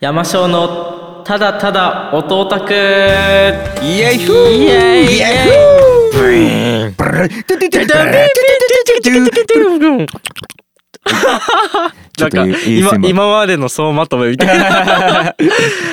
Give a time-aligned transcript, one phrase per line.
[0.00, 5.36] 山椒のただただ音オタクイエイフーイエイイエイ
[6.12, 10.22] フーブルートゥトゥトゥトゥトゥトゥトゥトゥトゥ
[12.16, 15.36] ちょっとなんか今今までの総まとめみたいな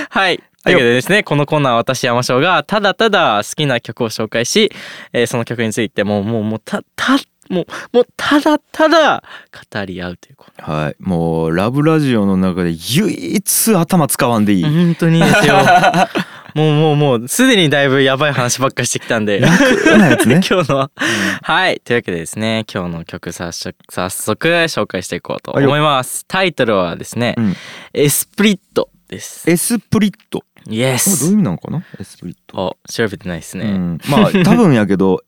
[0.09, 4.71] はいというわけでですねこのコーナーは私山椒がただただ好きな曲を紹介し、
[5.14, 7.18] えーその曲についてもうもうもうたた
[7.50, 7.66] もう
[7.98, 9.24] もうただただ
[9.74, 10.96] 語り合うというコーナはい。
[11.00, 14.64] もうラブラジオの中で唯一頭使わんでいい。
[14.64, 15.56] ー本当にですよ。
[16.56, 19.40] もうもうもうすでにだいぶやばい話ばっかりしてきたんで。
[19.40, 20.42] 楽なやつね。
[20.48, 20.92] 今日のは、
[21.42, 21.82] はい。
[21.84, 26.26] というわけでですね今日の曲早速早速紹介していこうと思います。
[26.28, 27.56] タイトルはですね、うん。
[27.93, 29.50] エスプリットです。
[29.50, 30.43] エスプリット。
[30.68, 31.84] イエこれどういうス意味なのかな？
[32.00, 32.78] エスプリット。
[32.86, 34.00] あ調べてないですね、うん。
[34.09, 35.22] まあ 多分やけど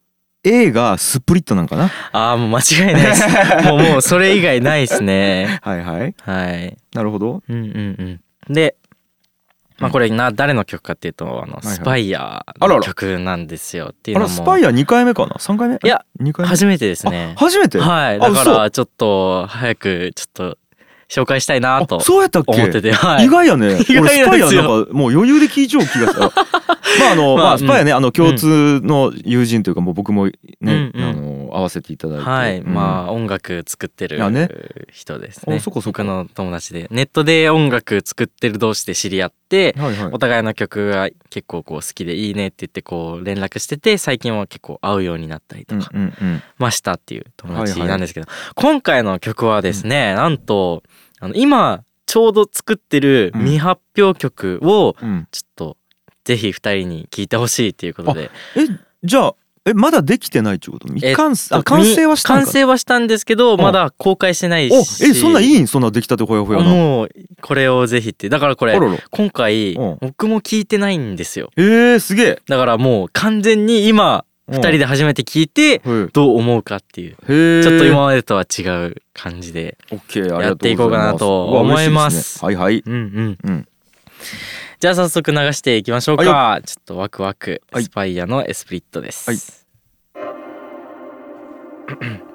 [0.43, 1.91] A がスプリットなんかな？
[2.11, 3.27] ああもう間違いないです。
[3.67, 5.59] もうもうそれ以外ないですね。
[5.61, 6.15] はいはい。
[6.23, 6.77] はい。
[6.93, 7.43] なるほど。
[7.47, 8.53] うんうんうん。
[8.53, 8.75] で
[9.77, 14.29] まあこれな誰の曲かっていうとあのはいスパイヤーあららの曲なんですよっていうあのも。
[14.29, 15.75] らスパイア2回目かな？3回目？
[15.75, 16.49] いや2回目？
[16.49, 17.33] 初めてですね。
[17.35, 17.79] あ初めて？
[17.79, 18.15] はい。
[18.15, 20.57] あだからちょっと早くちょっと
[21.11, 22.53] 紹介したいなとあそうやったっけ？
[22.53, 23.79] 思ってて、はい、意外やね。
[23.89, 26.31] 意外俺スパイアなんかもう余裕で聞いちゃう気がした
[26.99, 27.93] まああのまあまあスパイアね。
[27.93, 30.91] あの共通の友人というかもう僕もねうん。
[30.93, 31.03] うん。
[31.03, 32.23] あの合わせていただいて。
[32.23, 32.73] はい、うん。
[32.73, 34.19] まあ音楽作ってる
[34.91, 35.55] 人ですね。
[35.57, 36.87] あそこそこ僕の友達で。
[36.91, 40.09] ネットで音楽作ってる同士で知り合って、はいはい。
[40.13, 45.91] お互いの曲が結構こう好きでいいねって言ってこう連絡してて最近は結構会うようになったりとか
[46.57, 47.89] ましたっていう友達はいはい。
[47.89, 50.83] なんですけど、今回の曲はですね、なんと
[51.21, 55.27] あの今ちょうど作ってる未発表曲をうん。
[55.31, 55.77] ちょっと
[56.25, 58.29] ぜひ二人に聞いてほしいっていうことで。
[58.57, 58.67] え
[59.03, 60.87] じゃあえまだできてないってこと？
[60.87, 63.61] 未完あ完成はした完成はしたんですけどん。
[63.61, 65.67] まだ公開してないおしえそんないいん？
[65.67, 66.69] そんなできたてほやほやな。
[66.69, 67.09] もう
[67.41, 68.27] これをぜひって。
[68.27, 68.77] だからこれ
[69.11, 69.97] 今回うん。
[70.01, 71.51] 僕も聞いてないんですよ。
[71.57, 72.41] えー、すげえ。
[72.47, 74.57] だからもう完全に今うん。
[74.57, 76.09] 二人で初めて聞いてはい。
[76.13, 77.15] どう思うかっていう。
[77.63, 79.77] ちょっと今までとは違う感じで。
[80.15, 82.43] やっていこうかなと思います。
[82.43, 82.83] はいはい。
[82.85, 83.37] うんうん。
[83.43, 83.67] うん。
[84.79, 86.23] じゃあ早速流していきましょうか。
[86.23, 87.61] はちょっとワクワク。
[87.71, 87.83] はい。
[87.83, 89.39] スパイアのエスプリットです、はい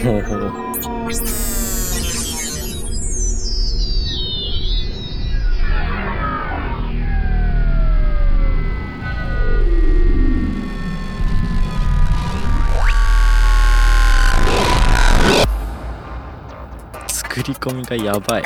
[0.00, 0.12] 作
[17.42, 18.42] り込みがやばい。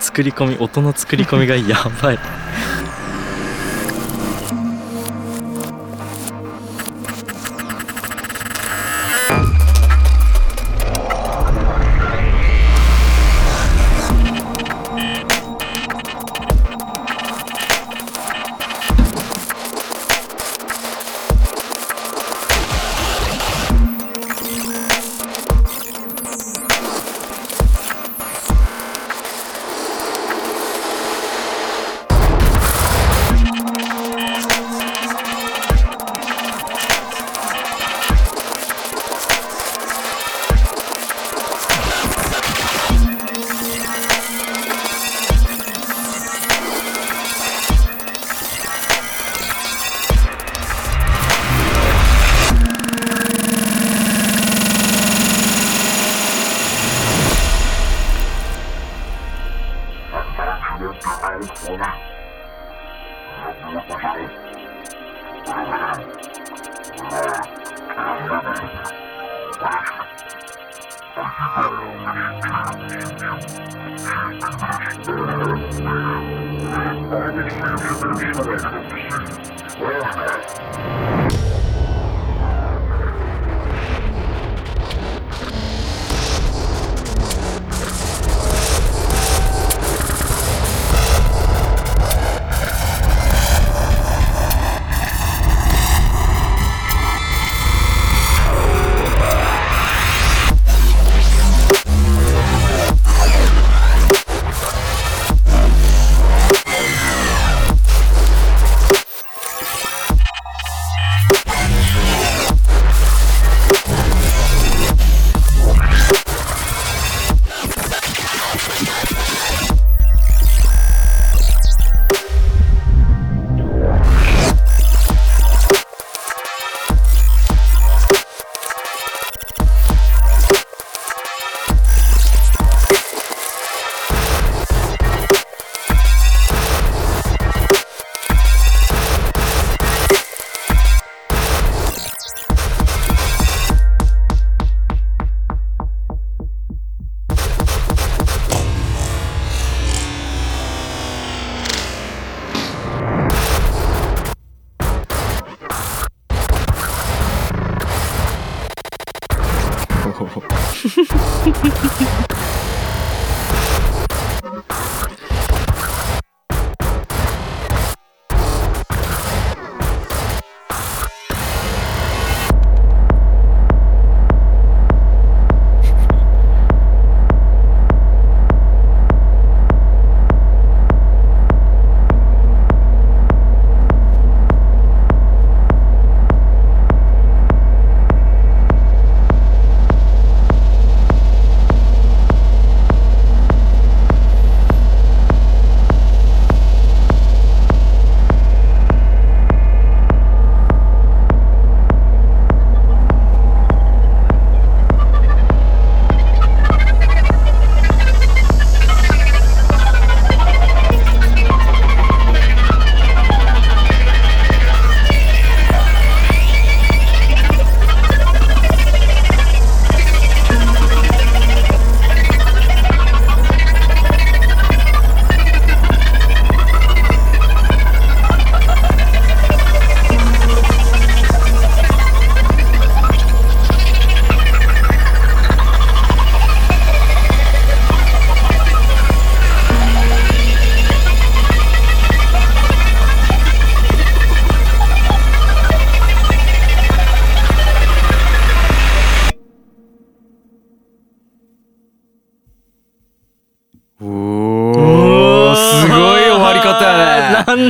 [0.00, 2.18] 作り込み音の作り込みがやばい。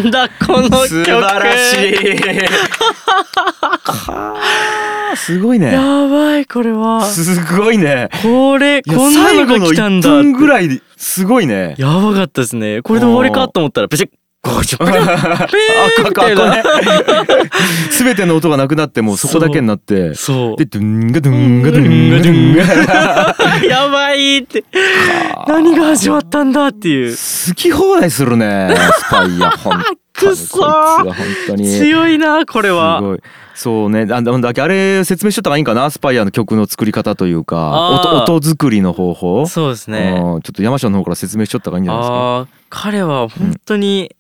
[0.03, 0.89] なんだこの曲。
[0.89, 2.17] 素晴らしい。
[3.85, 4.37] は
[5.13, 5.73] あすごいね。
[5.73, 7.05] やばいこれは。
[7.07, 8.09] すごいね。
[8.23, 11.75] これこんなのが来たん1だ分ぐいらいですごいね。
[11.79, 12.83] やばかったですね。
[12.83, 14.11] これで終わりかと思ったらペシッ
[14.43, 16.63] ゴチョピあーみたいな
[17.91, 20.57] 全ての音がなくなってもうそこだけになってそう。
[20.57, 23.67] でドゥンガドゥンガドゥンガドゥンガ。
[23.67, 24.65] やばいって。
[25.49, 27.11] 何が始まったんだっていう。
[27.11, 30.63] 好き放題するねスパイや 本くそー。
[30.63, 31.15] は本
[31.49, 31.69] 当に。
[31.69, 32.99] 強いなこれは。
[33.01, 33.19] すごい。
[33.55, 34.03] そうね。
[34.03, 37.91] あだだあれ説明しとった方がいいんかなスパイアの曲の作り方というか。
[38.27, 39.47] 音音作りの方法。
[39.49, 40.21] そうですね。
[40.23, 40.43] うん。
[40.43, 42.47] ちょっと山下の方から説明しとった方がいいんじゃないですか。
[42.71, 44.15] 彼は本当に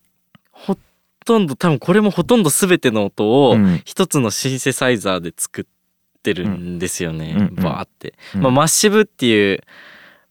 [0.57, 0.77] ほ
[1.25, 3.83] とんど多分これもほとんど全ての音をうん。
[3.85, 5.65] 一つのシンセサイザーで作っ
[6.23, 7.47] てるんですよね、うん。
[7.47, 7.55] うん。
[7.57, 8.43] バーって、うん。
[8.43, 9.61] まあ、マッシブっていう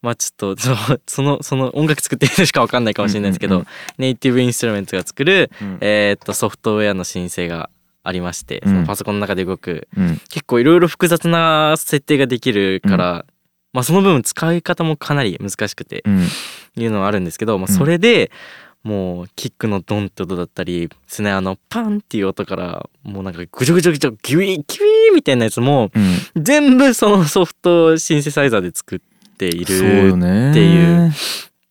[0.06, 0.62] まあちょっと
[1.08, 3.62] そのその音楽作ってる人しか分かんないかもしれないですけど、うん。
[3.62, 3.68] うん。
[3.98, 5.78] ネイティブインストゥルメントが作る、うん。
[5.82, 7.70] えーっとソフトウェアの申請が
[8.04, 9.88] ありまして、そのパソコンの中で動く。
[9.98, 10.22] うん。
[10.30, 13.26] 結構いろいろ複雑な設定ができるから、
[13.74, 16.28] まあその部分使い方もかなり難しくて、うん。
[16.78, 17.76] いうのはあるんですけど、まあ、うん。
[17.76, 18.30] それで
[18.86, 24.64] もうキックのドンって音だったりスネアのパンっていう音からもうなんかぐちょぐちょぐちょギュイギュ
[25.12, 26.44] イみたいなやつもうん。
[26.44, 29.00] 全部そのソフトシンセサイザーで作っ
[29.38, 29.78] ているって
[30.64, 31.12] いう。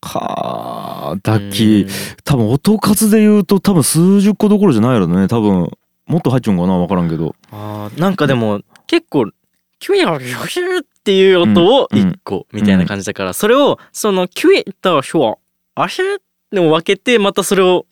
[0.01, 1.91] かあ楽器うん。
[2.25, 5.29] 多分音数で言うと多分数十個どころじゃないやろね。
[5.29, 5.71] 多分
[6.07, 7.37] もっと入っちゃうんかな分からんけど。
[7.53, 9.31] あーなんかでも結構
[9.79, 15.39] キュイヤヒュっていう音を1個みたいな感じだからそれをそのキュイとヒュワ
[15.77, 16.19] アヒュ
[16.55, 17.87] でも分けてまたそれを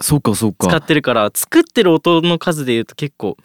[0.00, 0.68] そうかそうか。
[0.68, 3.36] 使ってるから作ってる音の数で言うと結構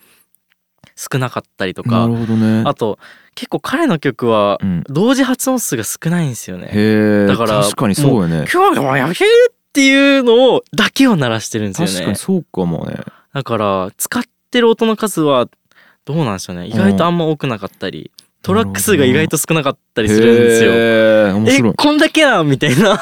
[0.96, 2.64] 少なかったりとなかるほどね。
[2.66, 3.00] あと
[3.36, 4.84] 結構彼の曲はうん。
[4.88, 6.70] 同時発音数が少ないんですよね。
[6.72, 8.46] へえだから確かにそうやね。
[8.52, 9.16] 今日はやへっ
[9.74, 11.94] ていうのをだけを鳴らしてるんですよね。
[11.94, 12.98] 確かにそうかもね。
[13.34, 15.48] だから使ってる音の数は
[16.06, 16.68] どうなんでしょうね。
[16.68, 18.10] 意外とあんま多くなかったり、
[18.42, 20.72] トラック数が意外と少なかったりするんですよ。
[20.72, 23.00] へえこんだけなみたいな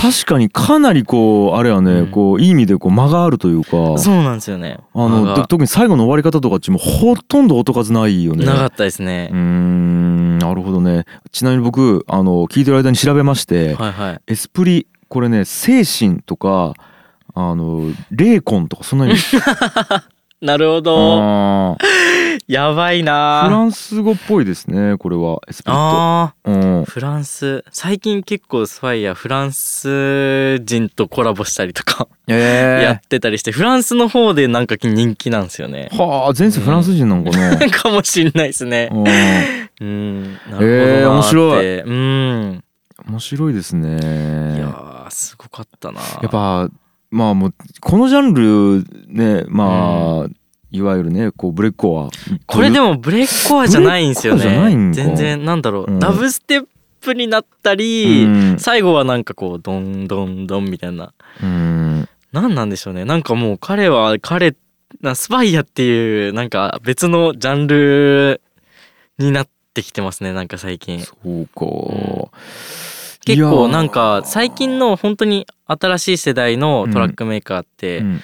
[0.00, 4.78] 確かにかなりこうあれはね、うんこういい意味でこう間があるというかそうなんですよね。
[4.94, 9.38] あの特に最後の終わり方とかっちもほとんど音数ないよねなかったですねうー。
[9.38, 14.20] んなるほどねちなみに僕あの聞いてる間に調べまして、はいはい。
[14.28, 16.74] エスプリこれね精神とか
[17.34, 19.14] あの霊魂とかそんなに
[20.40, 20.96] なるほど。
[21.22, 22.38] あー。
[22.46, 25.40] やばいフなランス語っぽいですねこれは。
[25.48, 26.82] エスプリッあトうん。
[26.82, 27.64] ーフランス。
[27.72, 32.08] 最近結構スファイヤーフランス人とコラボしたりとか。
[32.26, 35.88] やえってたりしてフランスの方でなんか人気なんですよね。
[35.92, 38.88] えはあ前世フランス人なんかな、かもしんないですね。
[38.92, 39.04] うん。
[39.80, 40.22] うん。
[40.22, 42.64] なるほどえー面白うん。
[43.08, 43.88] 面白いですね。
[44.56, 46.68] いやーすごかったなやっぱ
[47.10, 50.28] まあもうこのジャンルねまあ、
[50.70, 52.10] いわゆるねこうブレックコア。
[52.46, 54.44] これでもブレイクコアじゃないんですよね。
[54.44, 54.50] か
[54.92, 55.98] 全然なんだろう、うん。
[55.98, 56.66] ダブステッ
[57.00, 58.58] プになったり、うん。
[58.58, 61.12] 最後はなんかこうドンドンドンみたいな。
[61.42, 62.08] うん。
[62.32, 63.04] 何なんでしょうね。
[63.04, 64.54] なんかもう彼は彼
[65.00, 68.40] なスパイアっていうなんか別のジャンル
[69.18, 71.00] になってきてますねなんか最近。
[71.00, 71.66] そうか、
[73.36, 78.20] 結構なんか最近の本当に新しい世代のトラックメーカーって、ーうん。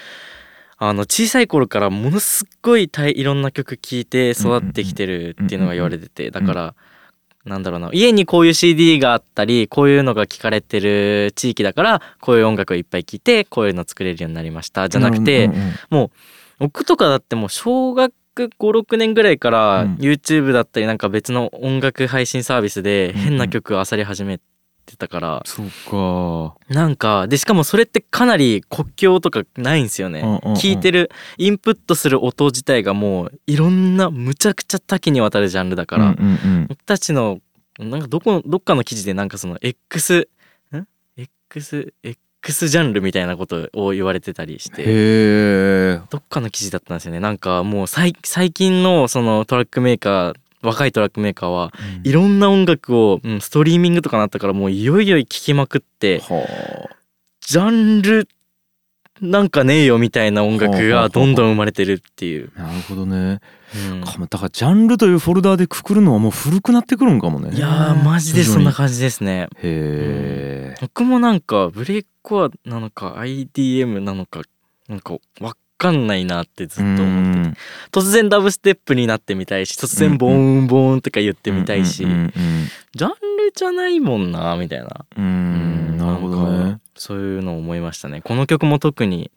[0.77, 6.75] あの小さい頃からものすっごいたいいろんな曲聴いて育ってきてるっていうのが言われててだから
[7.45, 14.89] なんだろうな家にこういう CD があったりこういうのが聴かれてる地域だからこういう音楽をいっぱい聴いてこういうの作れるようになりました。
[14.89, 16.09] じゃなくてうんうんうん
[16.57, 19.95] 僕とかだってもう小学56年ぐらいからうん。
[19.95, 23.23] YouTube だったりなんか別の音楽配信サービスでうんうん。
[23.23, 24.43] 変な曲を漁り始めて
[24.97, 25.43] たから。
[25.45, 26.55] そうか。
[26.69, 30.21] なんかでしかもそれってかなり国境とかないんですよね。
[30.21, 30.53] うんうんうん。
[30.53, 36.23] 聞いてるインプットする音自体がもういろんなむちゃくちゃ多岐にわたるジャンルだから、うんうんう
[36.61, 36.65] ん。
[36.67, 37.39] 僕たちの
[37.79, 40.29] なんかどこどっかの記事でなんかその X
[40.73, 40.87] ん
[41.17, 45.97] ？X X ジャンルみたいなことを言われてたりして。
[46.09, 47.19] どっかの記事だったんですよね。
[47.19, 56.89] なんかもう最最近のそのトラックメーカー若いトラックメーカーはいろんな音楽を、うん、ストリーミングとかなったからもういよいよ聴きまくっては
[57.41, 58.27] ジャンル
[59.21, 62.51] なんかねえよみたいな音楽がどんどん生まれてるっていう。
[62.57, 63.39] あなるほどね。
[63.91, 64.01] うん。
[64.01, 67.55] だからジャンルというフォルダーでくくるのはもう古くなってくるんかもね。
[67.55, 69.47] いやーマジでそんなじ感じですね。
[69.55, 70.75] へえ。
[70.81, 74.41] 僕もなんかブレイクコアなのか IDM なのか
[74.89, 77.57] なんかわかんないなってずっと思ってて。
[77.91, 85.05] 突然ダブステップになってみたいし突然ボーンボーンとか言ってみたいし、ジャンルじゃないもんなみたいな。
[85.17, 85.25] うん。
[85.25, 86.79] うんなるほどね。
[86.95, 88.21] そういうのを思いましたね。
[88.21, 89.31] この曲も特に。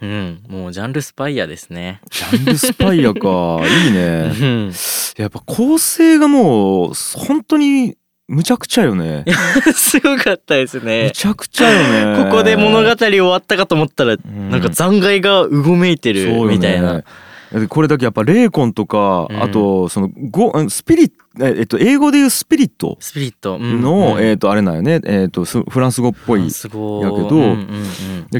[0.00, 2.00] うんもうジャンルスパイアですね。
[2.10, 3.60] ジャンルスパイアか。
[3.86, 4.32] いいね。
[4.40, 4.72] うん。
[5.16, 9.24] やっぱ構成がもう本当にむちゃくちゃよね。
[9.74, 12.24] すごかったですむねちゃくちゃよね。
[12.24, 14.50] ここで物語終わったかと思ったら、ん。
[14.50, 17.04] なんか残骸がうごめいてるみたいな、
[17.52, 19.42] なこれだけやっぱ霊魂とか、うん。
[19.42, 21.14] あとそのゴスピリット
[21.44, 23.82] えっと英語で言うスピリットスピリット、うん。
[23.82, 24.24] の、うん。
[24.24, 25.02] えっとあれなんよね。
[25.04, 27.58] えっとスフランス語っぽいやけど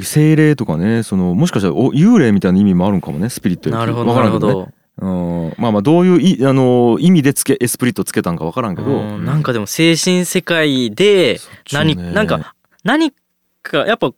[0.03, 4.14] 精霊とかねそのもしかしたらお幽霊みたいな意味もあるんかもねスピリットなるほどね。
[4.14, 5.55] なるほどうん。
[5.59, 9.25] まあまあどういういあの意味でつけエスプリットつけたんかわからんけど、うん。
[9.25, 11.41] なんかでも精神世界で
[11.73, 12.13] 何、ね。
[12.13, 13.13] なんか何
[13.63, 14.13] かやっぱ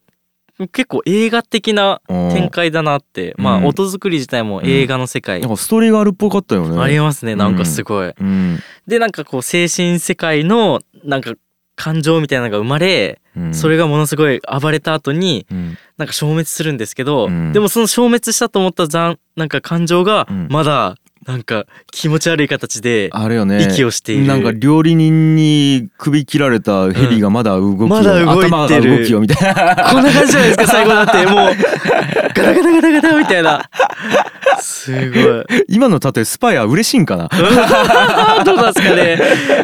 [0.72, 2.30] 結構映画的なうん。
[2.30, 3.44] 展開だなって、うん。
[3.44, 6.80] まあ音作り自体も映画の世界、なんかストーリーがあるっぽかったよね。
[6.80, 8.58] ありますねなんかすごい、うん。
[8.86, 11.34] でなんかこう精神世界のなんか
[11.76, 13.54] 感情みたいなのが生まれ、うん。
[13.54, 15.78] それがものすごい暴れた後にうん。
[15.98, 17.52] なんか消滅するんですけど、うん。
[17.52, 20.48] でもその消滅したと思った残なんか感情がうん。
[20.50, 23.60] まだなんか気持ち悪い形であれよね。
[23.60, 28.56] 息をしている、なんか料理人に首切られた蛇がまだ動きを、まだ動いてる。
[28.56, 29.90] 頭が動きをみたいな。
[29.90, 31.26] こんな感じじゃないですか最後だって。
[31.26, 31.50] もう
[32.32, 33.68] ガタガタガタガタみたいな。
[34.60, 35.44] すごい。
[35.68, 37.28] 今の例えスパイは嬉しいんかな？
[38.44, 39.18] どうなんですかね。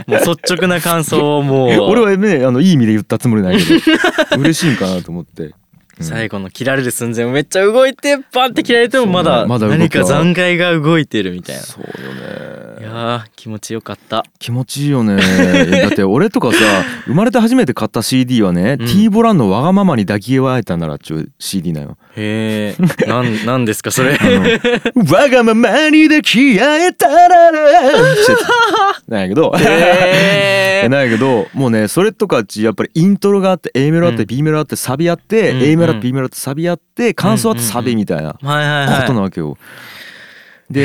[0.09, 1.69] もう率直な感想をもう。
[1.91, 3.75] 俺はねあのいい意味で言ったつもりないけ
[4.37, 5.53] ど嬉しいんかなと思って、うん
[6.01, 11.63] 最後の切られる寸前めっちゃ動いてバンって切られてもまだ何か残骸が動いてるみたいな。
[11.63, 12.63] そうよね。
[12.81, 14.25] いやー気持ちよかった。
[14.41, 15.17] 気持ちいいよね。
[15.71, 16.59] だって俺とかさ
[17.07, 18.87] 生まれて初めて買った CD はね、うん。
[18.87, 21.97] T ボランのわがままに抱き合えたならっちゅう CD なよ。
[22.17, 24.13] へえなん なんですかそれ？
[24.13, 27.61] わがままに抱き合えたらな
[29.09, 34.27] なんやけどなんやけどもうねそれとかっちやっぱりイントロがあって A メロあってうん。
[34.27, 35.63] B メロあってサビあって、うん。
[35.63, 39.57] A メロあって B メロあってサビあって感想あってサビみたいなこはいとなわけよ。
[40.71, 40.81] で、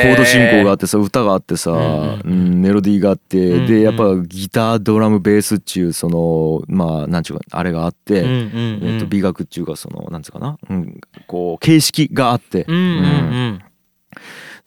[0.00, 2.62] っと、コード進行があってさ歌があってさ、ううんん。
[2.62, 3.66] メロディーがあって、うんうん。
[3.66, 8.94] でやっぱギタードラムベースっちゅうそのまあなんちゅうかあれがあって、うんうんうん。
[8.94, 12.82] えっと、美学っちゅうかそのなんつうかな、うん、こう形式があって、うんうん。
[12.82, 12.84] う
[13.50, 13.62] ん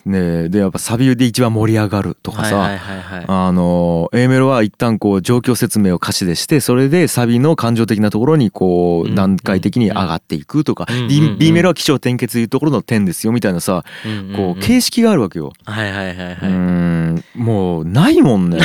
[0.06, 3.26] ねでやっぱサビで一番盛り上がるとかさ、はいはいはいはい。
[3.28, 9.16] あの A メロは一旦こう状況説明を歌詞でしてそれでサビの感情的なところにこううん。
[9.16, 10.98] 段階的に上がっていくとかうん。
[11.00, 11.08] うん。
[11.08, 11.38] B, うん。
[11.38, 14.36] B メロは起承転結いうところの点ですよみたいなさうんうんうん。
[14.36, 15.54] こう形式があるわけよ。
[15.66, 18.60] はいはいはいはういーんもうないもんね。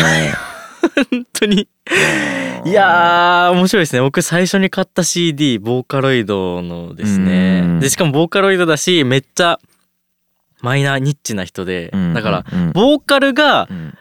[1.11, 1.69] 本当に。
[2.64, 4.00] いやー面白いですね。
[4.02, 7.25] 僕最初に買った CD ボーカロイドのですうん。
[7.26, 9.59] ねでしかもボーカロイドだしめっちゃ
[10.66, 13.94] マイナーニッチな人でうんだからうんボーカルがうん。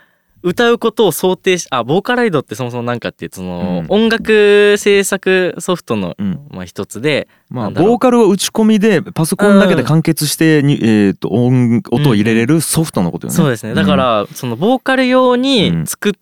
[0.48, 4.04] 歌うことを想定しあボーカロイドってそもそもなんかっていうそのうん。
[4.04, 6.40] 音楽制作ソフトのうん。
[6.52, 13.36] まあ一つでまあボーカルを打ち込みでパソコンだけで完結してにえーと音音を入れれるソフトのことよね。
[13.38, 13.74] そうですね。
[13.74, 16.14] だからそのボーカル用に作っ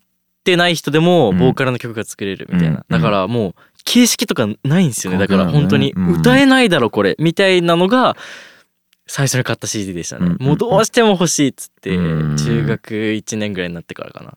[0.42, 1.38] てない人でもうん。
[1.38, 2.74] ボーカルの曲が作れるみたいうん。
[2.76, 5.18] なだからもう形式とかないんですよね。
[5.18, 6.12] だから本当にうん。
[6.20, 8.16] 歌えないだろこれみたいなのが
[9.06, 10.36] 最初に買った CD でしたね。
[10.40, 10.46] うん。
[10.46, 12.36] もうどうしても欲しいっつってうん。
[12.36, 14.34] 中学1年ぐらいになってからかな。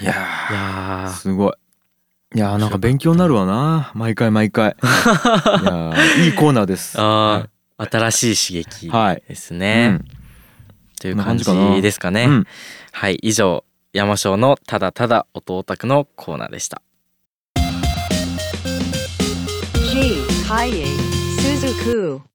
[0.00, 0.14] いやい
[0.54, 1.10] やー。
[1.10, 1.52] すごい。
[2.36, 3.92] いやーなんか勉強になるわな。
[3.94, 4.74] 毎回毎回。
[4.82, 6.98] いやーいいコーナーです。
[6.98, 9.22] ーあー新しい刺激はい。
[9.28, 10.00] ですね
[11.00, 11.44] という感じ
[11.82, 12.24] ですかね。
[12.24, 12.46] うん。
[12.90, 16.82] はい以上山椒のただただ音オタクのコーナーでした。
[19.92, 20.24] G.
[20.48, 20.86] Kaye
[21.38, 22.33] Suzuku.